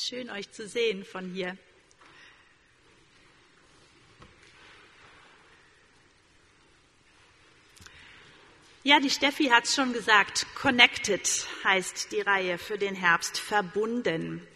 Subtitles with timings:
[0.00, 1.56] Schön euch zu sehen von hier.
[8.84, 10.46] Ja, die Steffi hat es schon gesagt.
[10.54, 11.28] Connected
[11.64, 13.38] heißt die Reihe für den Herbst.
[13.38, 14.46] Verbunden.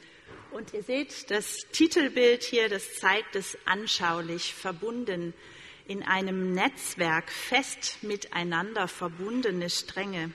[0.52, 4.54] Und ihr seht, das Titelbild hier, das zeigt es anschaulich.
[4.54, 5.34] Verbunden
[5.88, 10.32] in einem Netzwerk, fest miteinander verbundene Stränge.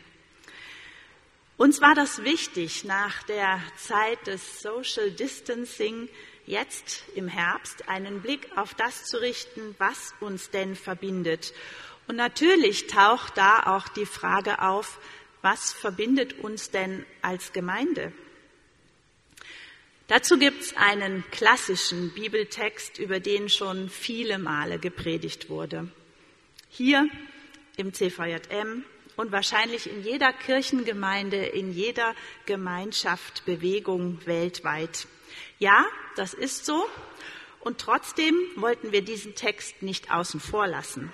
[1.58, 6.08] Uns war das wichtig, nach der Zeit des Social Distancing
[6.46, 11.56] jetzt im Herbst einen Blick auf das zu richten, was uns denn verbindet.
[12.08, 15.00] Und natürlich taucht da auch die Frage auf,
[15.42, 18.14] was verbindet uns denn als Gemeinde?
[20.08, 25.90] Dazu gibt es einen klassischen Bibeltext, über den schon viele Male gepredigt wurde.
[26.70, 27.10] Hier
[27.78, 28.86] im CVJM
[29.18, 35.08] und wahrscheinlich in jeder Kirchengemeinde, in jeder Gemeinschaft, Bewegung weltweit.
[35.60, 35.86] Ja,
[36.16, 36.86] das ist so.
[37.60, 41.12] Und trotzdem wollten wir diesen Text nicht außen vor lassen.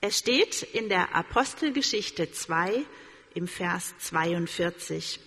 [0.00, 2.84] Er steht in der Apostelgeschichte 2
[3.34, 5.18] im Vers 42.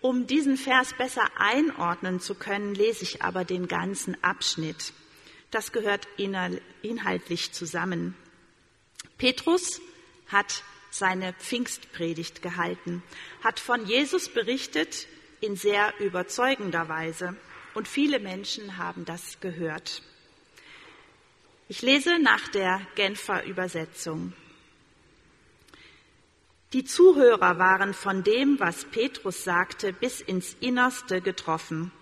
[0.00, 4.92] Um diesen Vers besser einordnen zu können, lese ich aber den ganzen Abschnitt.
[5.50, 8.16] Das gehört inhaltlich zusammen.
[9.16, 9.80] Petrus
[10.26, 13.02] hat seine Pfingstpredigt gehalten,
[13.42, 15.06] hat von Jesus berichtet
[15.40, 17.36] in sehr überzeugender Weise.
[17.74, 20.02] Und viele Menschen haben das gehört.
[21.68, 24.32] Ich lese nach der Genfer Übersetzung.
[26.72, 31.92] Die Zuhörer waren von dem, was Petrus sagte, bis ins Innerste getroffen.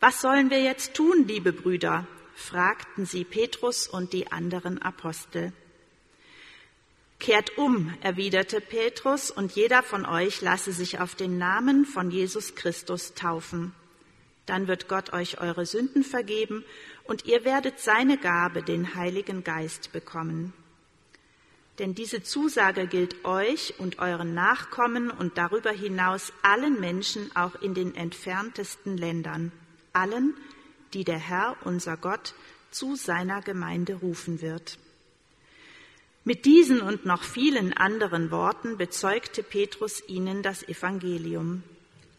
[0.00, 2.06] Was sollen wir jetzt tun, liebe Brüder?
[2.34, 5.54] fragten sie Petrus und die anderen Apostel.
[7.18, 12.54] Kehrt um, erwiderte Petrus, und jeder von euch lasse sich auf den Namen von Jesus
[12.54, 13.72] Christus taufen.
[14.44, 16.64] Dann wird Gott euch eure Sünden vergeben
[17.04, 20.52] und ihr werdet seine Gabe, den Heiligen Geist, bekommen.
[21.78, 27.74] Denn diese Zusage gilt euch und euren Nachkommen und darüber hinaus allen Menschen auch in
[27.74, 29.52] den entferntesten Ländern,
[29.92, 30.34] allen,
[30.94, 32.34] die der Herr, unser Gott,
[32.70, 34.78] zu seiner Gemeinde rufen wird.
[36.28, 41.62] Mit diesen und noch vielen anderen Worten bezeugte Petrus ihnen das Evangelium.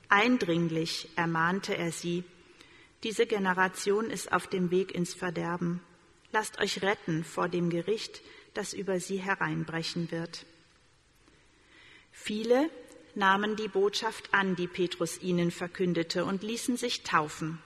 [0.07, 2.23] Eindringlich ermahnte er sie,
[3.03, 5.81] diese Generation ist auf dem Weg ins Verderben.
[6.31, 8.21] Lasst euch retten vor dem Gericht,
[8.53, 10.45] das über sie hereinbrechen wird.
[12.13, 12.69] Viele
[13.13, 17.61] nahmen die Botschaft an, die Petrus ihnen verkündete, und ließen sich taufen.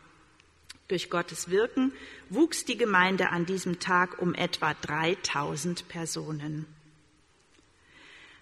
[0.92, 1.94] Durch Gottes Wirken
[2.30, 6.66] wuchs die Gemeinde an diesem Tag um etwa 3000 Personen.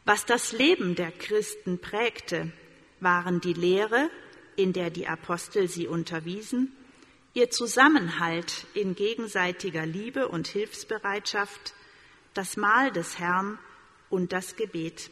[0.03, 2.51] Was das Leben der Christen prägte,
[3.01, 4.09] waren die Lehre,
[4.55, 6.71] in der die Apostel sie unterwiesen,
[7.35, 11.75] ihr Zusammenhalt in gegenseitiger Liebe und Hilfsbereitschaft,
[12.33, 13.59] das Mahl des Herrn
[14.09, 15.11] und das Gebet.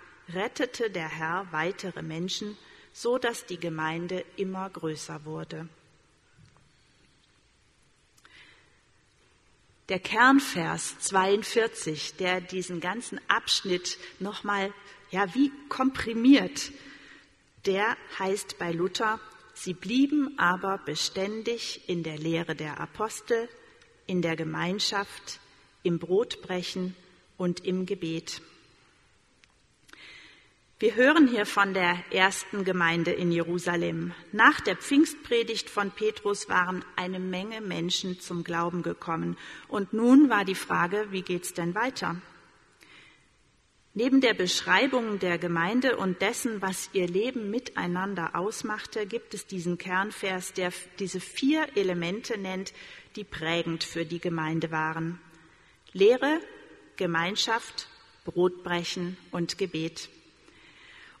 [0.33, 2.57] rettete der Herr weitere Menschen,
[2.93, 5.67] so dass die Gemeinde immer größer wurde.
[9.89, 14.73] Der Kernvers 42, der diesen ganzen Abschnitt nochmal,
[15.09, 16.71] ja, wie komprimiert,
[17.65, 19.19] der heißt bei Luther,
[19.53, 23.49] sie blieben aber beständig in der Lehre der Apostel,
[24.07, 25.39] in der Gemeinschaft,
[25.83, 26.95] im Brotbrechen
[27.37, 28.41] und im Gebet.
[30.81, 34.15] Wir hören hier von der ersten Gemeinde in Jerusalem.
[34.31, 39.37] Nach der Pfingstpredigt von Petrus waren eine Menge Menschen zum Glauben gekommen.
[39.67, 42.15] Und nun war die Frage, wie geht's denn weiter?
[43.93, 49.77] Neben der Beschreibung der Gemeinde und dessen, was ihr Leben miteinander ausmachte, gibt es diesen
[49.77, 52.73] Kernvers, der diese vier Elemente nennt,
[53.15, 55.21] die prägend für die Gemeinde waren.
[55.93, 56.39] Lehre,
[56.95, 57.87] Gemeinschaft,
[58.25, 60.09] Brotbrechen und Gebet.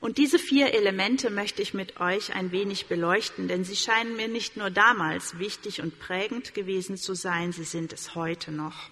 [0.01, 4.27] Und diese vier Elemente möchte ich mit euch ein wenig beleuchten, denn sie scheinen mir
[4.27, 8.89] nicht nur damals wichtig und prägend gewesen zu sein, sie sind es heute noch.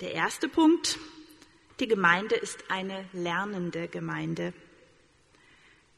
[0.00, 0.98] Der erste Punkt,
[1.80, 4.52] die Gemeinde ist eine lernende Gemeinde.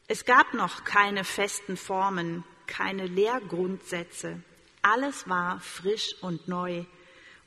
[0.07, 4.41] Es gab noch keine festen Formen, keine Lehrgrundsätze.
[4.81, 6.85] Alles war frisch und neu.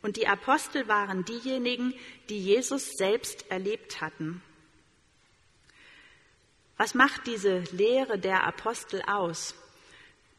[0.02, 1.94] Und die Apostel waren diejenigen,
[2.28, 4.42] die Jesus selbst erlebt hatten.
[6.76, 9.55] Was macht diese Lehre der Apostel aus?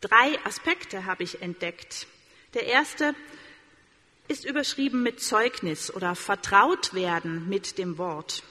[0.02, 2.08] Drei Aspekte habe ich entdeckt.
[2.54, 3.16] Der erste,
[4.28, 8.44] ist überschrieben mit Zeugnis oder vertraut werden mit dem Wort.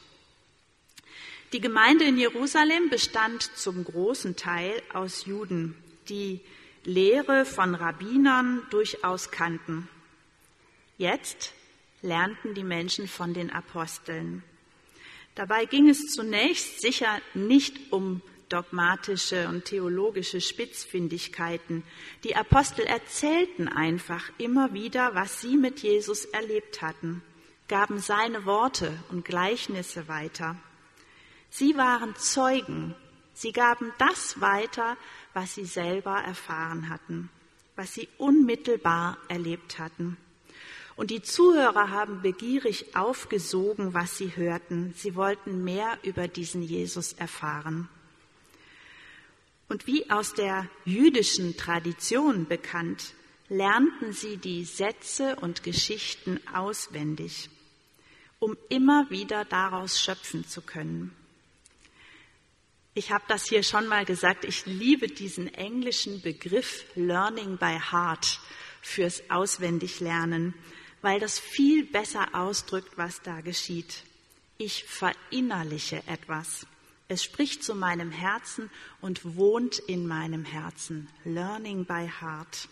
[1.53, 5.77] Die Gemeinde in Jerusalem bestand zum großen Teil aus Juden,
[6.09, 6.41] die
[6.85, 9.89] Lehre von Rabbinern durchaus kannten.
[10.99, 11.53] Jetzt
[12.03, 14.43] lernten die Menschen von den Aposteln.
[15.35, 21.83] Dabei ging es zunächst sicher nicht um dogmatische und theologische Spitzfindigkeiten.
[22.23, 27.23] Die Apostel erzählten einfach immer wieder, was sie mit Jesus erlebt hatten,
[27.69, 30.57] gaben seine Worte und Gleichnisse weiter.
[31.51, 32.95] Sie waren Zeugen,
[33.33, 34.97] sie gaben das weiter,
[35.33, 37.31] was sie selber erfahren hatten,
[37.75, 40.17] was sie unmittelbar erlebt hatten.
[40.97, 44.95] Und die Zuhörer haben begierig aufgesogen, was sie hörten.
[44.97, 47.89] Sie wollten mehr über diesen Jesus erfahren.
[49.69, 53.15] Und wie aus der jüdischen Tradition bekannt,
[53.49, 57.51] lernten sie die Sätze und Geschichten auswendig,
[58.39, 61.15] um immer wieder daraus schöpfen zu können.
[62.95, 68.39] Ich habe das hier schon mal gesagt, ich liebe diesen englischen Begriff Learning by Heart
[68.83, 70.55] fürs Auswendiglernen,
[71.05, 74.05] weil das viel besser ausdrückt, was da geschieht.
[74.57, 76.67] Ich verinnerliche etwas.
[77.09, 78.71] Es spricht zu meinem Herzen
[79.03, 81.11] und wohnt in meinem Herzen.
[81.27, 82.71] Learning by heart.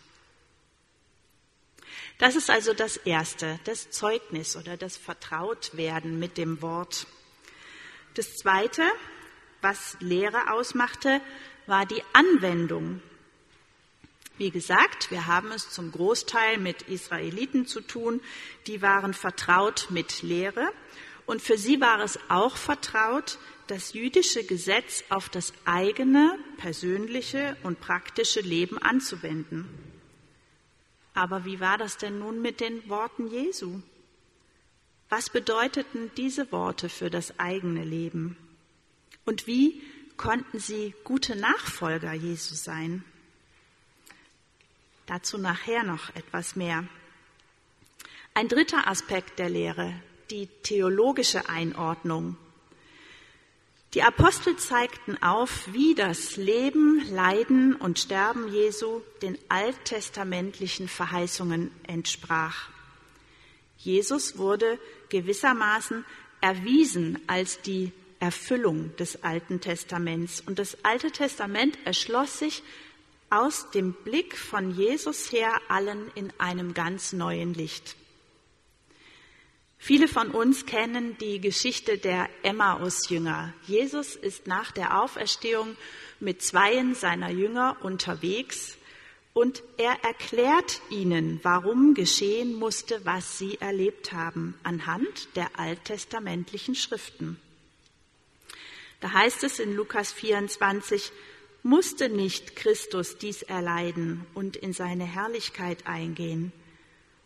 [2.17, 7.06] Das ist also das Erste, das Zeugnis oder das Vertrautwerden mit dem Wort.
[8.14, 8.82] Das Zweite,
[9.61, 11.20] was Lehre ausmachte,
[11.67, 13.02] war die Anwendung.
[14.38, 18.20] Wie gesagt, wir haben es zum Großteil mit Israeliten zu tun,
[18.67, 20.73] die waren vertraut mit Lehre
[21.26, 27.81] und für sie war es auch vertraut, das jüdische Gesetz auf das eigene, persönliche und
[27.81, 29.69] praktische Leben anzuwenden.
[31.14, 33.81] Aber wie war das denn nun mit den Worten Jesu?
[35.08, 38.37] Was bedeuteten diese Worte für das eigene Leben?
[39.25, 39.82] Und wie
[40.17, 43.05] konnten sie gute Nachfolger Jesu sein?
[45.06, 46.84] Dazu nachher noch etwas mehr.
[48.34, 49.94] Ein dritter Aspekt der Lehre,
[50.31, 52.37] die theologische Einordnung.
[53.94, 62.70] Die Apostel zeigten auf, wie das Leben, Leiden und Sterben Jesu den alttestamentlichen Verheißungen entsprach.
[63.76, 64.78] Jesus wurde
[65.10, 66.06] gewissermaßen
[66.40, 70.40] erwiesen als die Erfüllung des Alten Testaments.
[70.40, 72.62] Und das Alte Testament erschloss sich
[73.32, 77.96] aus dem Blick von Jesus her allen in einem ganz neuen Licht.
[79.78, 83.54] Viele von uns kennen die Geschichte der Emmaus-Jünger.
[83.66, 85.76] Jesus ist nach der Auferstehung
[86.20, 88.76] mit zweien seiner Jünger unterwegs
[89.32, 97.40] und er erklärt ihnen, warum geschehen musste, was sie erlebt haben, anhand der alttestamentlichen Schriften.
[99.00, 101.10] Da heißt es in Lukas 24,
[101.62, 106.52] musste nicht Christus dies erleiden und in seine Herrlichkeit eingehen.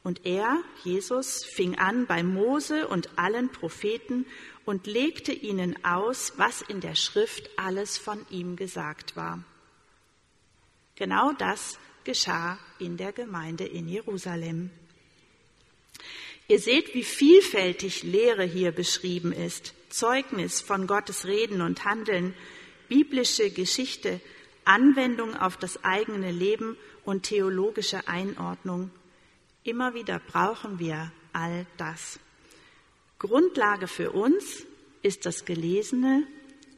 [0.03, 4.27] Und er, Jesus, fing an bei Mose und allen Propheten
[4.65, 9.43] und legte ihnen aus, was in der Schrift alles von ihm gesagt war.
[10.95, 14.71] Genau das geschah in der Gemeinde in Jerusalem.
[16.49, 19.75] Ihr seht, wie vielfältig Lehre hier beschrieben ist.
[19.89, 22.35] Zeugnis von Gottes Reden und Handeln,
[22.89, 24.21] biblische Geschichte,
[24.65, 28.91] Anwendung auf das eigene Leben und theologische Einordnung
[29.67, 32.21] Immer wieder brauchen wir all das.
[33.19, 34.65] Grundlage für uns
[35.03, 36.23] ist das gelesene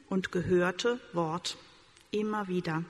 [0.07, 1.55] und gehörte Wort.
[2.09, 2.83] Immer wieder.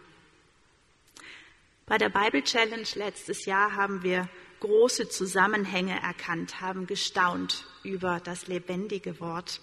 [1.85, 4.29] Bei der Bible Challenge letztes Jahr haben wir
[4.61, 9.59] große Zusammenhänge erkannt, haben gestaunt über das lebendige Wort.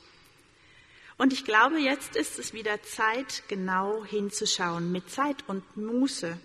[1.18, 6.38] Und ich glaube, jetzt ist es wieder Zeit, genau hinzuschauen, mit Zeit und Muße,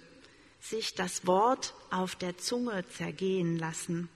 [0.61, 4.09] sich das Wort auf der Zunge zergehen lassen.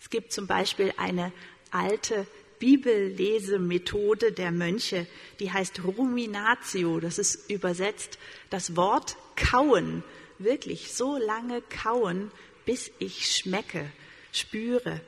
[0.00, 1.32] Es gibt zum Beispiel eine
[1.70, 2.26] alte
[2.58, 5.08] Bibellesemethode der Mönche,
[5.40, 7.00] die heißt Ruminatio.
[7.00, 8.18] Das ist übersetzt
[8.50, 10.04] das Wort kauen.
[10.38, 12.30] Wirklich so lange kauen,
[12.64, 13.90] bis ich schmecke,
[14.30, 15.00] spüre,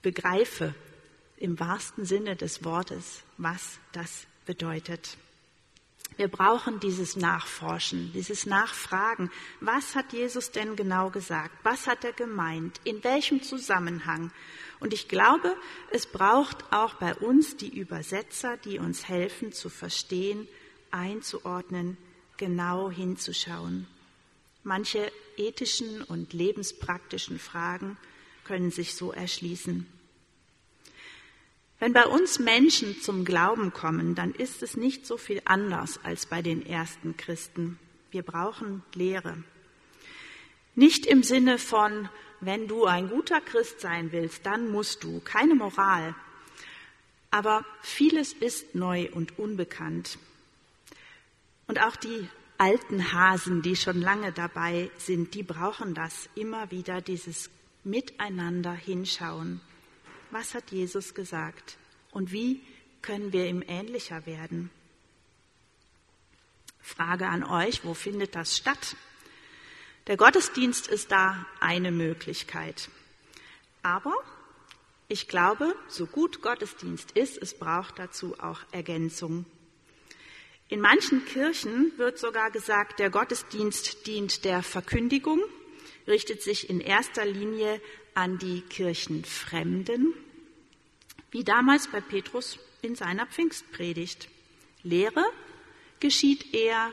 [0.00, 0.74] begreife
[1.36, 5.16] im wahrsten Sinne des Wortes, was das bedeutet.
[6.16, 9.30] Wir brauchen dieses Nachforschen, dieses Nachfragen.
[9.60, 11.54] Was hat Jesus denn genau gesagt?
[11.62, 12.80] Was hat er gemeint?
[12.84, 14.32] In welchem Zusammenhang?
[14.80, 15.56] Und ich glaube,
[15.92, 20.48] es braucht auch bei uns die Übersetzer, die uns helfen zu verstehen,
[20.90, 21.96] einzuordnen,
[22.36, 23.86] genau hinzuschauen.
[24.64, 27.96] Manche ethischen und lebenspraktischen Fragen
[28.44, 29.86] können sich so erschließen.
[31.80, 36.26] Wenn bei uns Menschen zum Glauben kommen, dann ist es nicht so viel anders als
[36.26, 37.78] bei den ersten Christen.
[38.10, 39.36] Wir brauchen Lehre.
[40.74, 42.08] Nicht im Sinne von,
[42.40, 46.14] wenn du ein guter Christ sein willst, dann musst du, keine Moral.
[47.30, 50.18] Aber vieles ist neu und unbekannt.
[51.66, 57.00] Und auch die alten Hasen, die schon lange dabei sind, die brauchen das immer wieder,
[57.00, 57.50] dieses
[57.84, 59.60] Miteinander hinschauen.
[60.30, 61.76] Was hat Jesus gesagt?
[62.10, 62.60] Und wie
[63.02, 64.70] können wir ihm ähnlicher werden?
[66.80, 68.96] Frage an euch, wo findet das statt?
[70.06, 72.88] Der Gottesdienst ist da eine Möglichkeit.
[73.82, 74.14] Aber
[75.06, 79.46] ich glaube, so gut Gottesdienst ist, es braucht dazu auch Ergänzung.
[80.68, 85.40] In manchen Kirchen wird sogar gesagt, der Gottesdienst dient der Verkündigung,
[86.08, 87.80] richtet sich in erster Linie
[88.14, 90.14] an die Kirchenfremden,
[91.30, 94.28] wie damals bei Petrus in seiner Pfingstpredigt.
[94.82, 95.24] Lehre
[96.00, 96.90] geschieht eher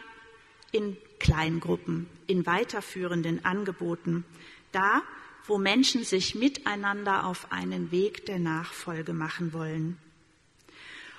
[0.71, 4.25] in Kleingruppen, in weiterführenden Angeboten,
[4.71, 5.01] da,
[5.45, 9.97] wo Menschen sich miteinander auf einen Weg der Nachfolge machen wollen.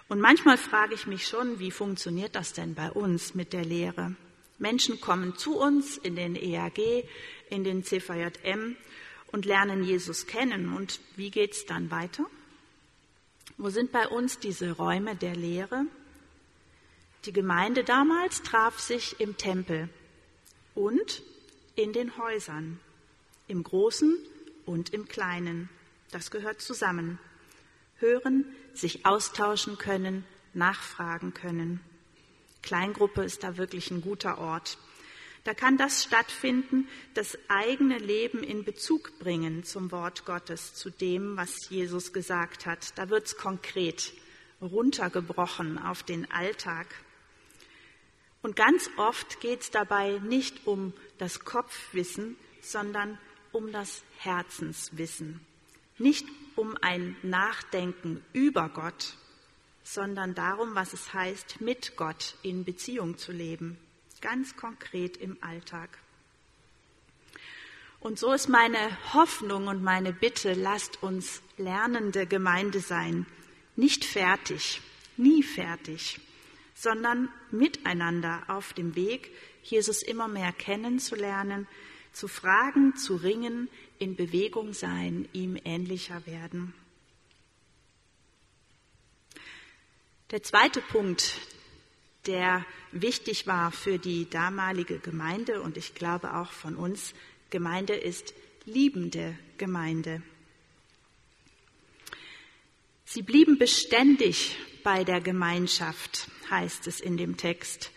[0.08, 4.14] Und manchmal frage ich mich schon, wie funktioniert das denn bei uns mit der Lehre?
[4.58, 7.04] Menschen kommen zu uns in den EAG,
[7.50, 8.76] in den CVJM
[9.32, 10.72] und lernen Jesus kennen.
[10.72, 12.26] Und wie geht's dann weiter?
[13.58, 15.86] Wo sind bei uns diese Räume der Lehre?
[17.24, 19.88] Die Gemeinde damals traf sich im Tempel
[20.74, 21.22] und
[21.74, 22.78] in den Häusern,
[23.48, 24.16] im Großen
[24.64, 25.68] und im Kleinen.
[26.10, 27.18] Das gehört zusammen.
[27.98, 31.80] Hören, sich austauschen können, nachfragen können.
[32.62, 34.78] Kleingruppe ist da wirklich ein guter Ort.
[35.46, 41.36] Da kann das stattfinden, das eigene Leben in Bezug bringen zum Wort Gottes, zu dem,
[41.36, 42.98] was Jesus gesagt hat.
[42.98, 44.12] Da wird es konkret,
[44.60, 46.88] runtergebrochen auf den Alltag.
[48.42, 53.16] Und ganz oft geht es dabei nicht um das Kopfwissen, sondern
[53.52, 55.38] um das Herzenswissen.
[55.96, 56.26] Nicht
[56.56, 59.16] um ein Nachdenken über Gott,
[59.84, 63.78] sondern darum, was es heißt, mit Gott in Beziehung zu leben.
[64.26, 66.00] Ganz konkret im Alltag.
[68.00, 68.76] Und so ist meine
[69.14, 73.26] Hoffnung und meine Bitte, lasst uns lernende Gemeinde sein.
[73.76, 74.80] Nicht fertig,
[75.16, 76.18] nie fertig,
[76.74, 79.30] sondern miteinander auf dem Weg,
[79.62, 81.68] Jesus immer mehr kennenzulernen,
[82.12, 83.68] zu fragen, zu ringen,
[84.00, 86.74] in Bewegung sein, ihm ähnlicher werden.
[90.32, 91.38] Der zweite Punkt,
[92.26, 97.14] der wichtig war für die damalige Gemeinde und ich glaube auch von uns,
[97.50, 100.22] Gemeinde ist liebende Gemeinde.
[103.04, 107.92] Sie blieben beständig bei der Gemeinschaft, heißt es in dem Text.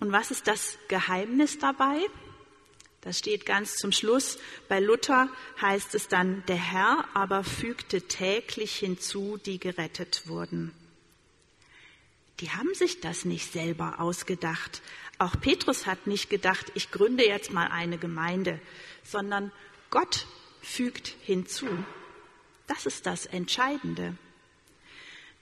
[0.00, 2.00] Und was ist das Geheimnis dabei?
[3.00, 4.36] Das steht ganz zum Schluss.
[4.68, 5.28] Bei Luther
[5.60, 10.72] heißt es dann, der Herr aber fügte täglich hinzu, die gerettet wurden.
[12.40, 14.82] Die haben sich das nicht selber ausgedacht.
[15.18, 18.60] Auch Petrus hat nicht gedacht, ich gründe jetzt mal eine Gemeinde,
[19.02, 19.52] sondern
[19.90, 20.26] Gott
[20.60, 21.66] fügt hinzu.
[22.66, 24.16] Das ist das Entscheidende.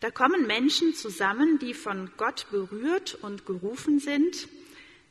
[0.01, 4.49] Da kommen Menschen zusammen, die von Gott berührt und gerufen sind.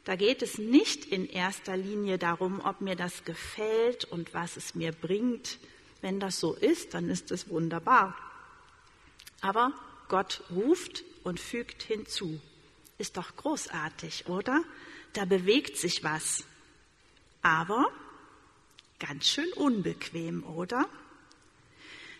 [0.05, 4.75] Da geht es nicht in erster Linie darum, ob mir das gefällt und was es
[4.75, 5.57] mir bringt.
[6.01, 8.15] Wenn das so ist, dann ist es wunderbar.
[9.41, 9.73] Aber
[10.09, 12.39] Gott ruft und fügt hinzu.
[12.97, 14.63] Ist doch großartig, oder?
[15.13, 16.43] Da bewegt sich was.
[17.41, 17.91] Aber
[19.05, 20.87] Ganz schön unbequem, oder?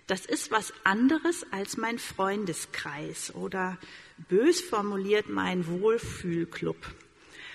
[0.06, 3.78] Das ist was anderes als mein Freundeskreis oder
[4.28, 6.76] bös formuliert mein Wohlfühlclub.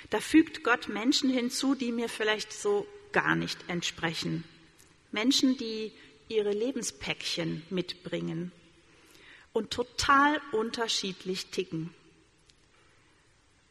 [0.08, 4.44] Da fügt Gott Menschen hinzu, die mir vielleicht so gar nicht entsprechen.
[5.12, 5.92] Menschen, die
[6.28, 8.50] ihre Lebenspäckchen mitbringen
[9.58, 11.92] und total unterschiedlich ticken.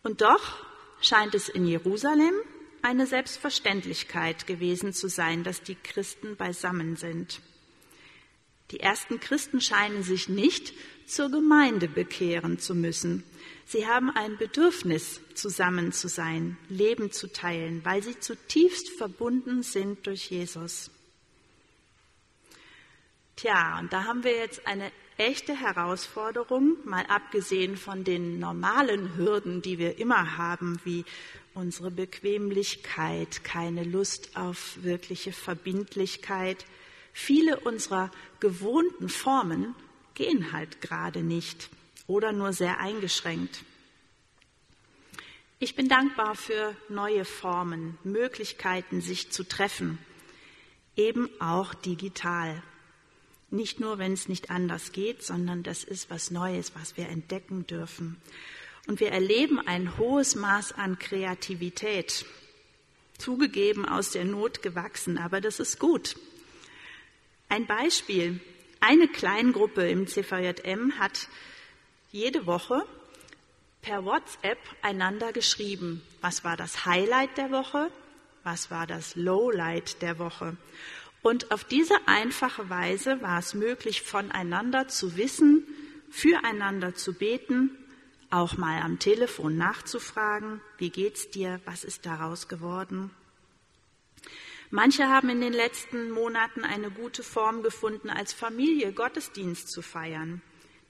[0.03, 0.65] Und doch
[1.00, 2.34] scheint es in Jerusalem
[2.82, 7.39] eine Selbstverständlichkeit gewesen zu sein, dass die Christen beisammen sind.
[8.72, 10.74] Die ersten Christen scheinen sich nicht
[11.06, 13.24] zur Gemeinde bekehren zu müssen.
[13.65, 20.06] Sie haben ein Bedürfnis, zusammen zu sein, Leben zu teilen, weil sie zutiefst verbunden sind
[20.06, 20.91] durch Jesus.
[23.38, 29.62] Tja, und da haben wir jetzt eine echte Herausforderung, mal abgesehen von den normalen Hürden,
[29.62, 31.06] die wir immer haben, wie
[31.54, 36.66] unsere Bequemlichkeit, keine Lust auf wirkliche Verbindlichkeit.
[37.14, 39.74] Viele unserer gewohnten Formen
[40.14, 41.70] gehen halt gerade nicht
[42.06, 43.64] oder nur sehr eingeschränkt.
[45.60, 49.98] Ich bin dankbar für neue Formen, Möglichkeiten, sich zu treffen,
[50.96, 52.62] eben auch digital.
[53.50, 57.66] Nicht nur, wenn es nicht anders geht, sondern das ist was Neues, was wir entdecken
[57.66, 58.18] dürfen.
[58.88, 62.25] Und wir erleben ein hohes Maß an Kreativität.
[63.18, 66.16] Zugegeben aus der Not gewachsen, aber das ist gut.
[67.50, 68.39] Ein Beispiel.
[68.80, 71.27] Eine Kleingruppe im CVJM hat
[72.12, 72.86] jede Woche
[73.82, 76.01] per WhatsApp einander geschrieben.
[76.22, 77.89] Was war das Highlight der Woche?
[78.44, 80.58] Was war das Lowlight der Woche?
[81.22, 85.66] Und auf diese einfache Weise war es möglich, voneinander zu wissen,
[86.10, 87.72] füreinander zu beten,
[88.30, 93.12] auch mal am Telefon nachzufragen, wie geht's dir, was ist daraus geworden?
[94.70, 100.42] Manche haben in den letzten Monaten eine gute Form gefunden, als Familie Gottesdienst zu feiern.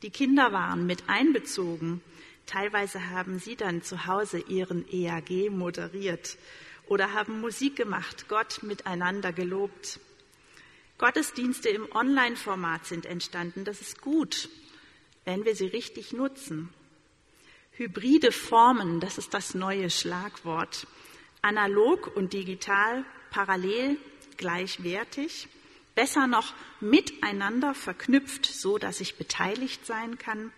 [0.01, 2.01] Die Kinder waren mit einbezogen.
[2.47, 6.37] Teilweise haben sie dann zu Hause ihren EAG moderiert
[6.87, 9.99] oder haben Musik gemacht, Gott miteinander gelobt.
[10.97, 13.65] Gottesdienste im Online-Format sind entstanden.
[13.65, 14.49] Das ist gut,
[15.25, 16.69] wenn wir sie richtig nutzen.
[17.73, 20.87] Hybride Formen, das ist das neue Schlagwort.
[21.43, 23.97] Analog und digital parallel
[24.37, 25.47] gleichwertig,
[25.93, 30.51] besser noch miteinander verknüpft, so dass ich beteiligt sein kann.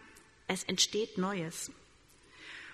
[0.47, 1.71] Es entsteht Neues.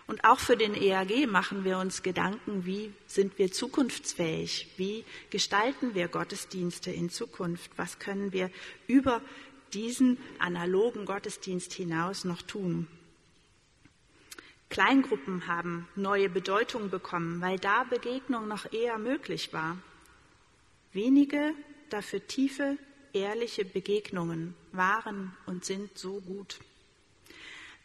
[0.07, 4.67] Und auch für den EAG machen wir uns Gedanken, wie sind wir zukunftsfähig?
[4.77, 7.71] Wie gestalten wir Gottesdienste in Zukunft?
[7.75, 8.51] Was können wir
[8.87, 9.21] über
[9.73, 12.87] diesen analogen Gottesdienst hinaus noch tun?
[14.69, 19.77] Kleingruppen haben neue Bedeutung bekommen, weil da Begegnung noch eher möglich war.
[20.93, 21.53] Wenige,
[21.89, 22.77] dafür tiefe,
[23.13, 26.59] ehrliche Begegnungen waren und sind so gut.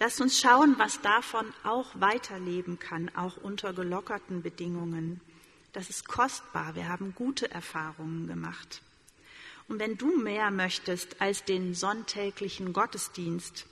[0.03, 5.21] Lasst uns schauen, was davon auch weiterleben kann, auch unter gelockerten Bedingungen.
[5.75, 6.75] Das ist kostbar.
[6.75, 8.81] Wir haben gute Erfahrungen gemacht.
[9.69, 13.67] Und wenn du mehr möchtest als den sonntäglichen Gottesdienst,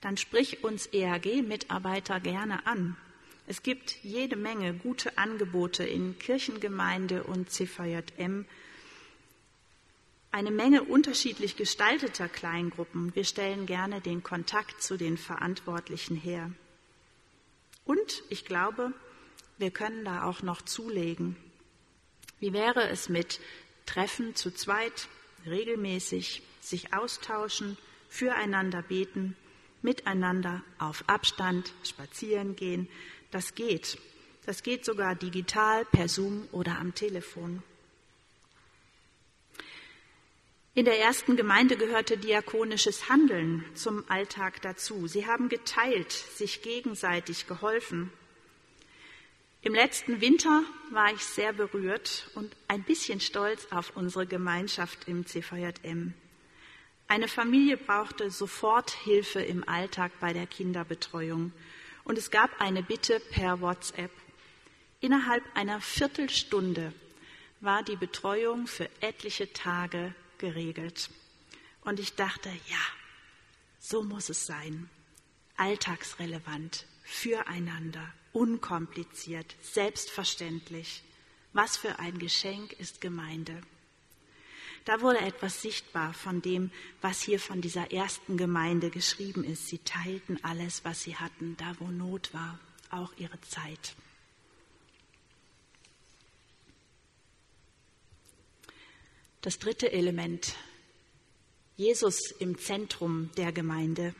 [0.00, 2.96] dann sprich uns EAG-Mitarbeiter gerne an.
[3.46, 8.46] Es gibt jede Menge gute Angebote in Kirchengemeinde und CVJM
[10.30, 13.14] eine Menge unterschiedlich gestalteter Kleingruppen.
[13.14, 16.50] Wir stellen gerne den Kontakt zu den Verantwortlichen her.
[17.84, 18.92] Und ich glaube,
[19.56, 21.36] wir können da auch noch zulegen.
[22.40, 23.40] Wie wäre es mit
[23.86, 25.08] Treffen zu zweit,
[25.46, 29.36] regelmäßig, sich austauschen, füreinander beten,
[29.82, 32.88] miteinander auf Abstand spazieren gehen?
[33.30, 33.98] Das geht.
[34.44, 37.62] Das geht sogar digital, per Zoom oder am Telefon.
[40.78, 45.08] In der ersten Gemeinde gehörte diakonisches Handeln zum Alltag dazu.
[45.08, 48.12] Sie haben geteilt, sich gegenseitig geholfen.
[49.62, 50.62] Im letzten Winter
[50.92, 56.14] war ich sehr berührt und ein bisschen stolz auf unsere Gemeinschaft im CVJM.
[57.08, 61.50] Eine Familie brauchte sofort Hilfe im Alltag bei der Kinderbetreuung
[62.04, 64.12] und es gab eine Bitte per WhatsApp.
[65.00, 66.92] Innerhalb einer Viertelstunde
[67.60, 71.10] war die Betreuung für etliche Tage geregelt.
[71.82, 72.84] Und ich dachte, ja,
[73.78, 74.88] so muss es sein.
[75.56, 81.02] Alltagsrelevant, füreinander, unkompliziert, selbstverständlich.
[81.52, 83.60] Was für ein Geschenk ist Gemeinde.
[84.84, 86.70] Da wurde etwas sichtbar von dem,
[87.00, 89.68] was hier von dieser ersten Gemeinde geschrieben ist.
[89.68, 92.58] Sie teilten alles, was sie hatten, da wo Not war,
[92.90, 93.94] auch ihre Zeit.
[99.40, 100.54] Das dritte Element.
[101.76, 104.14] Jesus im Zentrum der Gemeinde.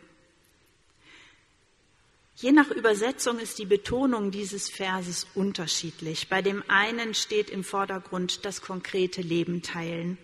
[2.36, 6.28] Je nach Übersetzung ist die Betonung dieses Verses unterschiedlich.
[6.28, 10.18] Bei dem einen steht im Vordergrund das konkrete Leben teilen,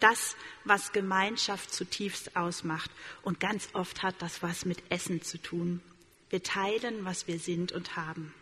[0.00, 0.34] das,
[0.64, 2.90] was Gemeinschaft zutiefst ausmacht.
[3.20, 5.82] Und ganz oft hat das was mit Essen zu tun.
[6.30, 8.32] Wir teilen, was wir sind und haben.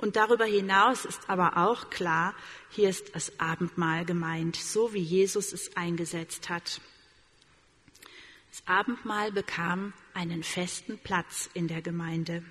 [0.00, 2.34] Und darüber hinaus ist aber auch klar,
[2.70, 6.80] hier ist das Abendmahl gemeint, so wie Jesus es eingesetzt hat.
[8.50, 12.42] Das Abendmahl bekam einen festen Platz in der Gemeinde.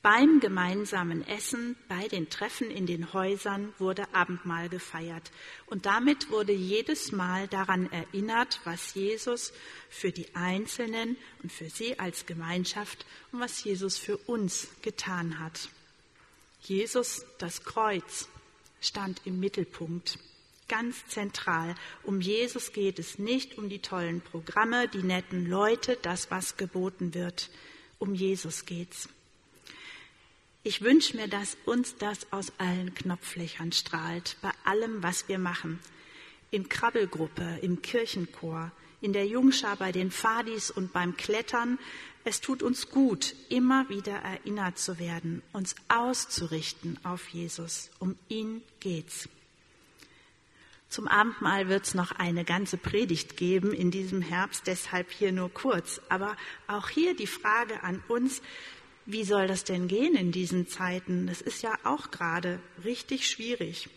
[0.00, 5.32] Beim gemeinsamen Essen, bei den Treffen in den Häusern wurde Abendmahl gefeiert.
[5.66, 9.52] Und damit wurde jedes Mal daran erinnert, was Jesus
[9.90, 15.68] für die Einzelnen und für sie als Gemeinschaft und was Jesus für uns getan hat.
[16.64, 18.28] Jesus, das Kreuz,
[18.80, 20.18] stand im Mittelpunkt
[20.68, 21.74] ganz zentral.
[22.04, 27.14] Um Jesus geht es nicht um die tollen Programme, die netten Leute, das, was geboten
[27.14, 27.50] wird.
[27.98, 29.08] Um Jesus geht's.
[30.62, 35.78] Ich wünsche mir, dass uns das aus allen Knopflöchern strahlt, bei allem, was wir machen.
[36.50, 38.72] In Krabbelgruppe, im Kirchenchor,
[39.04, 41.78] in der Jungschar, bei den Fadis und beim Klettern.
[42.24, 47.90] Es tut uns gut, immer wieder erinnert zu werden, uns auszurichten auf Jesus.
[47.98, 49.28] Um ihn geht's.
[50.88, 55.52] Zum Abendmahl wird es noch eine ganze Predigt geben in diesem Herbst, deshalb hier nur
[55.52, 56.00] kurz.
[56.08, 56.34] Aber
[56.66, 58.40] auch hier die Frage an uns,
[59.04, 61.26] wie soll das denn gehen in diesen Zeiten?
[61.26, 63.90] Das ist ja auch gerade richtig schwierig.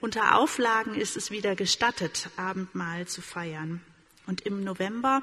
[0.00, 3.82] Unter Auflagen ist es wieder gestattet, Abendmahl zu feiern.
[4.28, 5.22] Und im November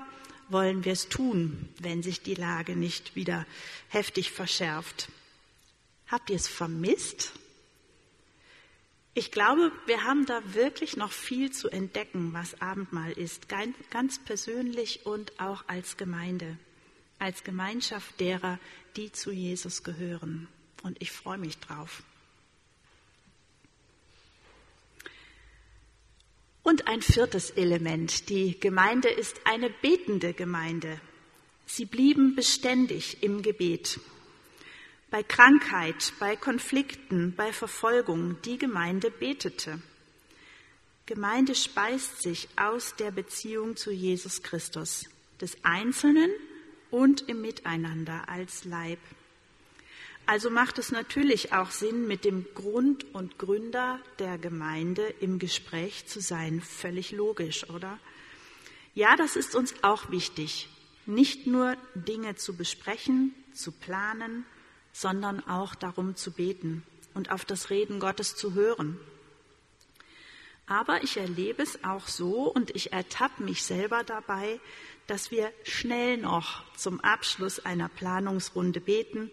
[0.50, 3.46] wollen wir es tun, wenn sich die Lage nicht wieder
[3.90, 5.10] heftig verschärft.
[6.08, 7.32] Habt ihr es vermisst?
[9.14, 15.06] Ich glaube, wir haben da wirklich noch viel zu entdecken, was Abendmahl ist, ganz persönlich
[15.06, 16.58] und auch als Gemeinde,
[17.20, 18.58] als Gemeinschaft derer,
[18.96, 20.48] die zu Jesus gehören.
[20.82, 22.02] Und ich freue mich drauf.
[26.76, 28.28] Und ein viertes Element.
[28.28, 31.00] Die Gemeinde ist eine betende Gemeinde.
[31.66, 33.98] Sie blieben beständig im Gebet
[35.10, 39.80] bei Krankheit, bei Konflikten, bei Verfolgung, die Gemeinde betete.
[41.06, 45.06] Gemeinde speist sich aus der Beziehung zu Jesus Christus,
[45.40, 46.30] des Einzelnen
[46.92, 49.00] und im Miteinander als Leib.
[50.28, 56.08] Also macht es natürlich auch Sinn, mit dem Grund und Gründer der Gemeinde im Gespräch
[56.08, 56.62] zu sein.
[56.62, 58.00] Völlig logisch, oder?
[58.96, 60.68] Ja, das ist uns auch wichtig.
[61.06, 64.46] Nicht nur Dinge zu besprechen, zu planen,
[64.94, 66.84] sondern auch darum zu beten
[67.14, 69.00] und auf das Reden Gottes zu hören.
[70.66, 74.60] Aber ich erlebe es auch so und ich ertappe mich selber dabei,
[75.06, 79.30] dass wir schnell noch zum Abschluss einer Planungsrunde beten,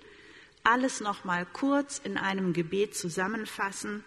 [0.65, 4.05] alles noch mal kurz in einem Gebet zusammenfassen.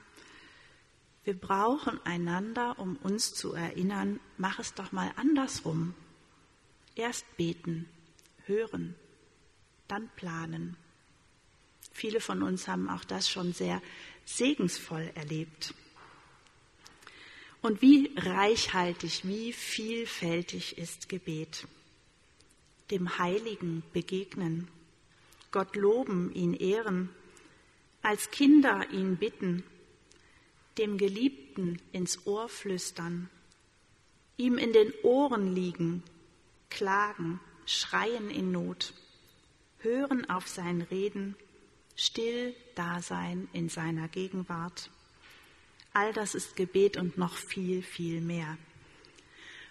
[1.24, 5.94] Wir brauchen einander, um uns zu erinnern, mach es doch mal andersrum.
[6.96, 7.90] Erst beten,
[8.46, 8.96] hören,
[9.88, 10.78] dann planen.
[11.92, 13.82] Viele von uns haben auch das schon sehr
[14.26, 15.74] segensvoll erlebt.
[17.62, 21.68] Und wie reichhaltig, wie vielfältig ist Gebet.
[22.92, 24.68] Dem Heiligen begegnen,
[25.52, 27.10] Gott loben, ihn ehren,
[28.02, 29.64] als Kinder ihn bitten,
[30.78, 33.30] dem Geliebten ins Ohr flüstern,
[34.38, 36.04] ihm in den Ohren liegen,
[36.70, 38.94] klagen, schreien in Not,
[39.80, 41.36] hören auf sein Reden,
[41.96, 44.90] still Dasein in seiner Gegenwart.
[45.94, 48.58] All das ist Gebet und noch viel, viel mehr.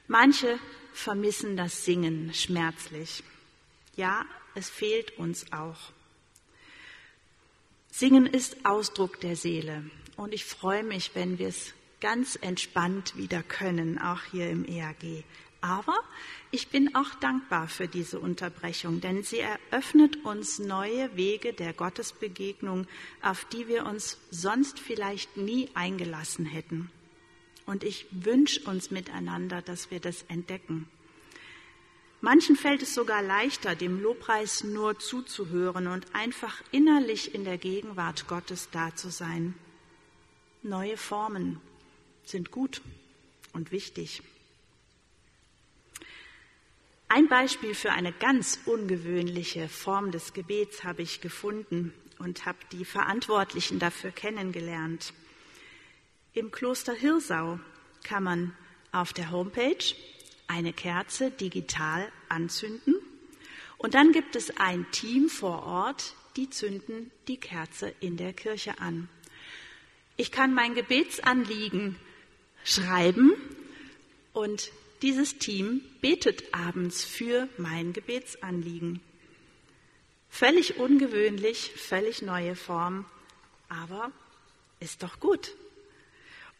[0.08, 0.58] Manche
[0.92, 3.22] vermissen das Singen schmerzlich.
[3.96, 5.92] Ja, es fehlt uns auch.
[7.90, 9.84] Singen ist Ausdruck der Seele
[10.16, 15.24] und ich freue mich, wenn wir es ganz entspannt wieder können, auch hier im EAG.
[15.60, 15.96] Aber
[16.50, 22.86] ich bin auch dankbar für diese Unterbrechung, denn sie eröffnet uns neue Wege der Gottesbegegnung,
[23.22, 26.90] auf die wir uns sonst vielleicht nie eingelassen hätten.
[27.64, 30.86] Und ich wünsche uns miteinander, dass wir das entdecken.
[32.24, 38.26] Manchen fällt es sogar leichter, dem Lobpreis nur zuzuhören und einfach innerlich in der Gegenwart
[38.28, 39.52] Gottes da zu sein.
[40.62, 41.60] Neue Formen
[42.24, 42.80] sind gut
[43.52, 44.22] und wichtig.
[47.08, 52.86] Ein Beispiel für eine ganz ungewöhnliche Form des Gebets habe ich gefunden und habe die
[52.86, 55.12] Verantwortlichen dafür kennengelernt.
[56.32, 57.60] Im Kloster Hirsau
[58.02, 58.56] kann man
[58.92, 59.94] auf der Homepage
[60.46, 62.94] eine Kerze digital anzünden
[63.78, 68.78] und dann gibt es ein Team vor Ort, die zünden die Kerze in der Kirche
[68.78, 69.08] an.
[70.16, 71.96] Ich kann mein Gebetsanliegen
[72.64, 73.32] schreiben
[74.32, 79.00] und dieses Team betet abends für mein Gebetsanliegen.
[80.30, 83.04] Völlig ungewöhnlich, völlig neue Form,
[83.68, 84.10] aber
[84.80, 85.52] ist doch gut.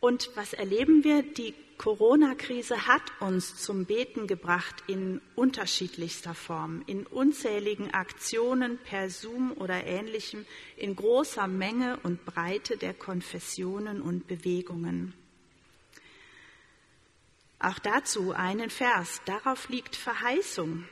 [0.04, 1.22] Und was erleben wir?
[1.22, 9.52] Die Corona-Krise hat uns zum Beten gebracht in unterschiedlichster Form, in unzähligen Aktionen per Zoom
[9.52, 10.44] oder ähnlichem,
[10.76, 15.14] in großer Menge und Breite der Konfessionen und Bewegungen.
[17.58, 20.84] Auch dazu einen Vers, darauf liegt Verheißung.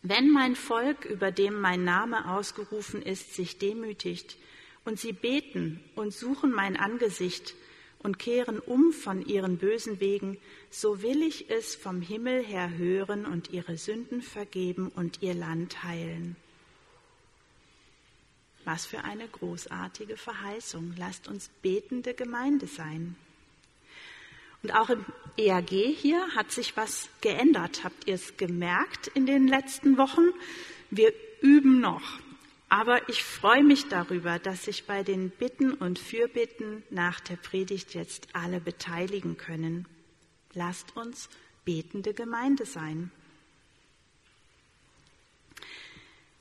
[0.00, 4.38] Wenn mein Volk, über dem mein Name ausgerufen ist, sich demütigt
[4.86, 7.54] und sie beten und suchen mein Angesicht,
[8.08, 10.38] und kehren um von ihren bösen Wegen,
[10.70, 15.84] so will ich es vom Himmel her hören und ihre Sünden vergeben und ihr Land
[15.84, 16.34] heilen.
[18.64, 20.94] Was für eine großartige Verheißung.
[20.96, 23.14] Lasst uns betende Gemeinde sein.
[24.62, 25.04] Und auch im
[25.36, 27.84] EAG hier hat sich was geändert.
[27.84, 30.24] Habt ihr es gemerkt in den letzten Wochen?
[30.90, 32.20] Wir üben noch.
[32.68, 37.94] Aber ich freue mich darüber, dass sich bei den Bitten und Fürbitten nach der Predigt
[37.94, 39.86] jetzt alle beteiligen können.
[40.52, 41.30] Lasst uns
[41.64, 43.10] betende Gemeinde sein.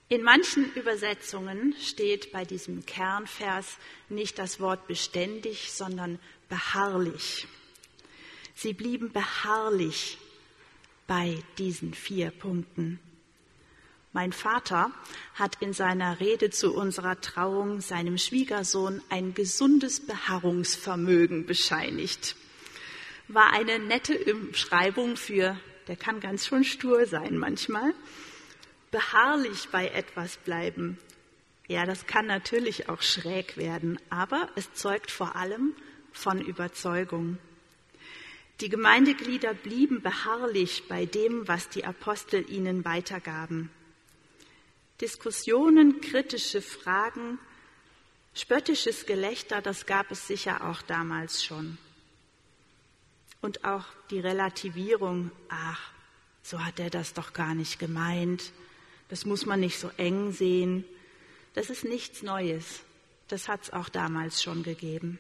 [0.10, 7.46] In manchen Übersetzungen steht bei diesem Kernvers nicht das Wort beständig, sondern beharrlich.
[8.56, 10.18] Sie blieben beharrlich
[11.08, 13.00] bei diesen vier Punkten.
[14.18, 14.92] Mein Vater
[15.36, 22.36] hat in seiner Rede zu unserer Trauung seinem Schwiegersohn ein gesundes Beharrungsvermögen bescheinigt.
[23.28, 25.56] War eine nette Umschreibung für,
[25.88, 27.94] der kann ganz schön stur sein manchmal,
[28.90, 30.98] beharrlich bei etwas bleiben.
[31.68, 35.74] Ja, das kann natürlich auch schräg werden, aber es zeugt vor allem
[36.12, 37.38] von Überzeugung.
[38.62, 43.70] Die Gemeindeglieder blieben beharrlich bei dem, was die Apostel ihnen weitergaben.
[45.02, 47.40] Diskussionen, kritische Fragen,
[48.34, 51.78] spöttisches Gelächter, das gab es sicher auch damals schon.
[53.42, 55.92] Und auch die Relativierung, ach,
[56.42, 58.52] so hat er das doch gar nicht gemeint,
[59.10, 60.84] das muss man nicht so eng sehen,
[61.54, 62.82] das ist nichts Neues,
[63.28, 65.20] das hat es auch damals schon gegeben.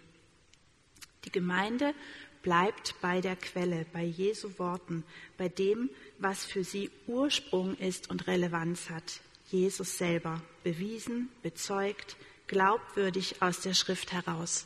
[1.25, 1.93] Die Gemeinde
[2.41, 5.03] bleibt bei der Quelle, bei Jesu Worten,
[5.37, 9.21] bei dem, was für sie Ursprung ist und Relevanz hat.
[9.47, 14.65] Jesus selber, bewiesen, bezeugt, glaubwürdig aus der Schrift heraus,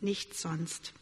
[0.00, 0.92] nichts sonst.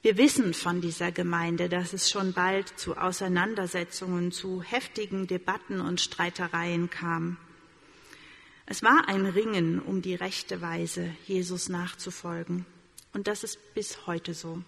[0.00, 6.00] Wir wissen von dieser Gemeinde, dass es schon bald zu Auseinandersetzungen, zu heftigen Debatten und
[6.00, 7.36] Streitereien kam.
[8.64, 12.64] Es war ein Ringen um die rechte Weise, Jesus nachzufolgen.
[13.12, 14.62] Und das ist bis heute so.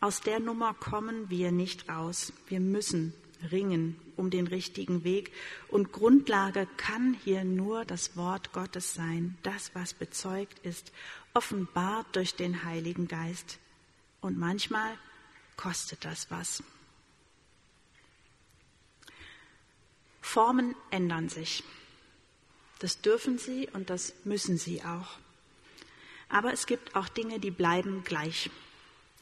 [0.00, 2.32] Aus der Nummer kommen wir nicht raus.
[2.48, 3.12] Wir müssen
[3.50, 5.32] ringen um den richtigen Weg.
[5.68, 10.92] Und Grundlage kann hier nur das Wort Gottes sein, das, was bezeugt ist,
[11.34, 13.58] offenbart durch den Heiligen Geist.
[14.20, 14.96] Und manchmal
[15.56, 16.62] kostet das was.
[20.20, 21.64] Formen ändern sich.
[22.80, 25.18] Das dürfen sie und das müssen sie auch.
[26.28, 28.50] Aber es gibt auch Dinge, die bleiben gleich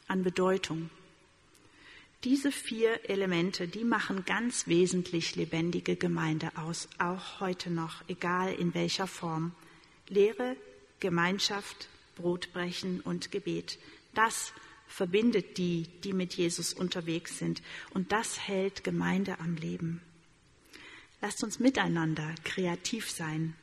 [0.08, 0.90] an Bedeutung.
[2.24, 8.74] Diese vier Elemente, die machen ganz wesentlich lebendige Gemeinde aus, auch heute noch, egal in
[8.74, 9.52] welcher Form.
[10.08, 10.56] Lehre,
[10.98, 13.78] Gemeinschaft, Brotbrechen und Gebet.
[14.14, 14.52] Das
[14.88, 17.62] verbindet die, die mit Jesus unterwegs sind.
[17.92, 20.00] Und das hält Gemeinde am Leben.
[21.20, 23.54] Lasst uns miteinander kreativ sein.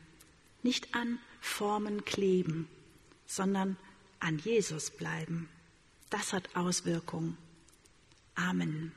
[0.61, 2.67] Nicht an Formen kleben,
[3.25, 3.77] sondern
[4.19, 5.49] an Jesus bleiben.
[6.09, 7.37] Das hat Auswirkungen.
[8.37, 8.91] Amen.